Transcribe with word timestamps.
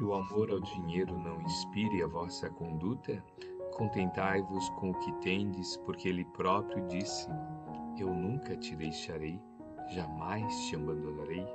que 0.00 0.04
o 0.04 0.14
amor 0.14 0.50
ao 0.50 0.60
dinheiro 0.60 1.14
não 1.18 1.42
inspire 1.42 2.02
a 2.02 2.06
vossa 2.06 2.48
conduta? 2.48 3.22
Contentai-vos 3.72 4.70
com 4.70 4.92
o 4.92 4.98
que 5.00 5.12
tendes, 5.20 5.76
porque 5.84 6.08
ele 6.08 6.24
próprio 6.24 6.88
disse: 6.88 7.28
Eu 7.98 8.08
nunca 8.08 8.56
te 8.56 8.74
deixarei, 8.74 9.38
jamais 9.90 10.54
te 10.62 10.74
abandonarei. 10.74 11.46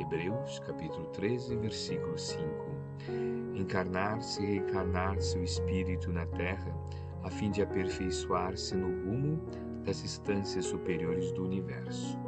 Hebreus 0.00 0.58
capítulo 0.66 1.06
13, 1.12 1.54
versículo 1.54 2.18
5. 2.18 2.44
Encarnar-se 3.54 4.42
e 4.42 4.46
reencarnar-se 4.46 5.38
o 5.38 5.44
espírito 5.44 6.10
na 6.10 6.26
terra, 6.26 6.76
a 7.22 7.30
fim 7.30 7.52
de 7.52 7.62
aperfeiçoar-se 7.62 8.74
no 8.74 8.88
rumo 9.04 9.40
das 9.84 10.02
instâncias 10.02 10.64
superiores 10.64 11.30
do 11.30 11.44
universo. 11.44 12.18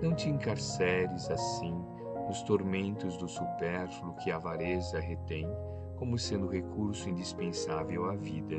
Não 0.00 0.14
te 0.14 0.30
encarceres 0.30 1.28
assim 1.28 1.84
nos 2.26 2.42
tormentos 2.42 3.16
do 3.16 3.28
supérfluo 3.28 4.14
que 4.16 4.30
a 4.30 4.36
avareza 4.36 4.98
retém, 4.98 5.48
como 5.96 6.18
sendo 6.18 6.48
recurso 6.48 7.08
indispensável 7.08 8.06
à 8.10 8.14
vida, 8.14 8.56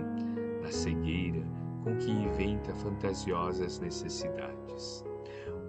na 0.61 0.71
cegueira 0.71 1.43
com 1.83 1.95
que 1.97 2.11
inventa 2.11 2.73
fantasiosas 2.75 3.79
necessidades. 3.79 5.05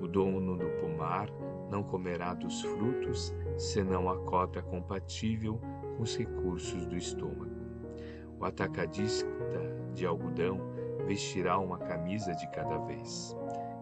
O 0.00 0.06
dono 0.06 0.56
do 0.56 0.68
pomar 0.80 1.28
não 1.70 1.82
comerá 1.82 2.34
dos 2.34 2.62
frutos, 2.62 3.34
senão 3.56 4.08
a 4.08 4.18
cota 4.18 4.62
compatível 4.62 5.60
com 5.96 6.02
os 6.02 6.16
recursos 6.16 6.86
do 6.86 6.96
estômago. 6.96 7.56
O 8.38 8.44
atacadista 8.44 9.28
de 9.94 10.06
algodão 10.06 10.60
vestirá 11.06 11.58
uma 11.58 11.78
camisa 11.78 12.32
de 12.34 12.48
cada 12.50 12.78
vez. 12.78 13.36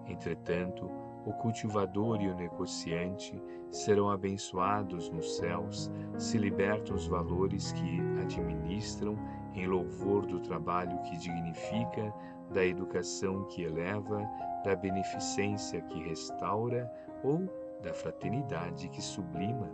Entretanto, 0.06 0.90
o 1.26 1.32
cultivador 1.32 2.22
e 2.22 2.28
o 2.28 2.36
negociante 2.36 3.42
serão 3.68 4.08
abençoados 4.08 5.10
nos 5.10 5.36
céus 5.36 5.90
se 6.16 6.38
libertam 6.38 6.94
os 6.94 7.08
valores 7.08 7.72
que 7.72 8.00
administram 8.20 9.18
em 9.52 9.66
louvor 9.66 10.24
do 10.24 10.38
trabalho 10.38 10.96
que 11.02 11.16
dignifica, 11.18 12.14
da 12.52 12.64
educação 12.64 13.44
que 13.46 13.62
eleva, 13.62 14.22
da 14.64 14.76
beneficência 14.76 15.80
que 15.82 16.00
restaura 16.04 16.88
ou 17.24 17.44
da 17.82 17.92
fraternidade 17.92 18.88
que 18.88 19.02
sublima. 19.02 19.68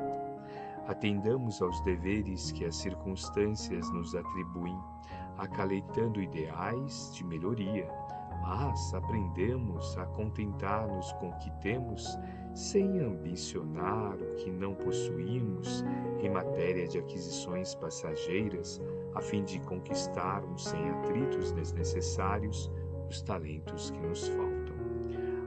Atendamos 0.86 1.60
aos 1.60 1.78
deveres 1.82 2.50
que 2.50 2.64
as 2.64 2.76
circunstâncias 2.76 3.92
nos 3.92 4.14
atribuem, 4.14 4.78
acaleitando 5.36 6.20
ideais 6.20 7.12
de 7.14 7.24
melhoria 7.24 7.86
mas 8.42 8.92
aprendemos 8.92 9.96
a 9.96 10.04
contentar-nos 10.06 11.12
com 11.14 11.30
o 11.30 11.38
que 11.38 11.50
temos, 11.60 12.18
sem 12.52 12.98
ambicionar 12.98 14.14
o 14.16 14.34
que 14.34 14.50
não 14.50 14.74
possuímos 14.74 15.84
em 16.20 16.28
matéria 16.28 16.86
de 16.86 16.98
aquisições 16.98 17.74
passageiras, 17.74 18.80
a 19.14 19.20
fim 19.20 19.44
de 19.44 19.60
conquistarmos 19.60 20.64
sem 20.64 20.90
atritos 20.90 21.52
desnecessários 21.52 22.70
os 23.08 23.22
talentos 23.22 23.90
que 23.90 24.00
nos 24.00 24.28
faltam. 24.28 24.74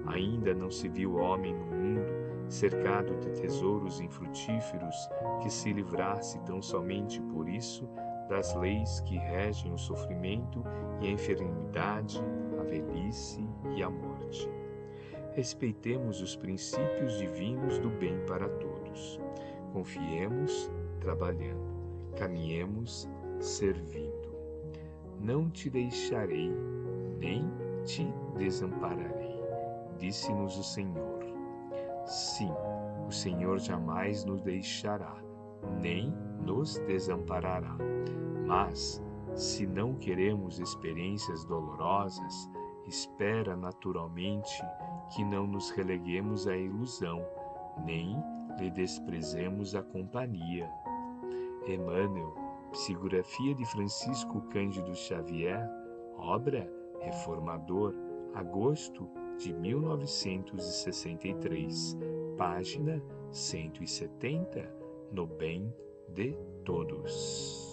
Ainda 0.07 0.53
não 0.53 0.71
se 0.71 0.87
viu 0.87 1.15
homem 1.15 1.53
no 1.53 1.65
mundo 1.65 2.25
cercado 2.47 3.17
de 3.17 3.31
tesouros 3.41 3.99
infrutíferos 3.99 4.95
que 5.41 5.49
se 5.49 5.73
livrasse 5.73 6.39
tão 6.45 6.61
somente 6.61 7.19
por 7.21 7.49
isso 7.49 7.89
das 8.29 8.55
leis 8.55 8.99
que 9.01 9.17
regem 9.17 9.73
o 9.73 9.77
sofrimento 9.77 10.63
e 11.01 11.07
a 11.07 11.11
enfermidade, 11.11 12.19
a 12.59 12.63
velhice 12.63 13.47
e 13.75 13.83
a 13.83 13.89
morte. 13.89 14.49
Respeitemos 15.33 16.21
os 16.21 16.35
princípios 16.35 17.17
divinos 17.17 17.77
do 17.79 17.89
bem 17.89 18.17
para 18.25 18.47
todos. 18.47 19.19
Confiemos 19.73 20.71
trabalhando. 20.99 21.75
Caminhemos 22.17 23.09
servindo. 23.39 24.33
Não 25.19 25.49
te 25.49 25.69
deixarei, 25.69 26.51
nem 27.19 27.49
te 27.83 28.07
desampararei, 28.37 29.39
disse-nos 29.97 30.57
o 30.57 30.63
Senhor. 30.63 31.19
Sim, 32.05 32.51
o 33.07 33.11
Senhor 33.11 33.59
jamais 33.59 34.23
nos 34.25 34.41
deixará, 34.41 35.15
nem 35.81 36.13
nos 36.41 36.77
desamparará. 36.79 37.75
Mas, 38.45 39.01
se 39.35 39.65
não 39.65 39.95
queremos 39.95 40.59
experiências 40.59 41.43
dolorosas, 41.45 42.49
espera 42.87 43.55
naturalmente 43.55 44.61
que 45.15 45.23
não 45.23 45.47
nos 45.47 45.71
releguemos 45.71 46.47
à 46.47 46.55
ilusão, 46.55 47.25
nem 47.83 48.15
lhe 48.59 48.69
desprezemos 48.69 49.73
a 49.75 49.81
companhia. 49.81 50.69
Emmanuel, 51.67 52.35
psicografia 52.71 53.55
de 53.55 53.65
Francisco 53.65 54.41
Cândido 54.49 54.93
Xavier, 54.95 55.67
obra 56.17 56.71
Reformador, 57.01 57.95
agosto 58.35 59.09
de 59.37 59.51
1963, 59.53 61.97
página 62.37 63.01
170, 63.31 64.71
no 65.11 65.25
bem 65.25 65.73
de 66.09 66.37
todos. 66.63 67.64